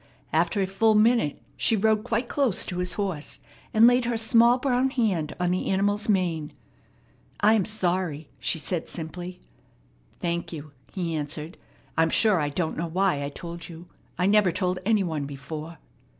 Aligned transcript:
After 0.33 0.63
a 0.63 0.65
full 0.65 0.95
minute 0.95 1.39
she 1.55 1.75
rode 1.75 2.03
quite 2.03 2.27
close 2.27 2.65
to 2.65 2.79
his 2.79 2.93
horse, 2.93 3.37
and 3.71 3.85
laid 3.85 4.05
her 4.05 4.17
small 4.17 4.57
brown 4.57 4.89
hand 4.89 5.35
on 5.39 5.51
the 5.51 5.69
animal's 5.69 6.09
mane. 6.09 6.53
"I 7.41 7.53
am 7.53 7.65
sorry," 7.65 8.27
she 8.39 8.57
said 8.57 8.89
simply. 8.89 9.39
"Thank 10.19 10.51
you," 10.51 10.71
he 10.91 11.13
answered. 11.15 11.55
"I'm 11.99 12.09
sure 12.09 12.39
I 12.39 12.49
don't 12.49 12.77
know 12.77 12.87
why 12.87 13.21
I 13.23 13.29
told 13.29 13.69
you. 13.69 13.89
I 14.17 14.25
never 14.25 14.51
told 14.51 14.79
any 14.87 15.03
one 15.03 15.25
before." 15.25 15.77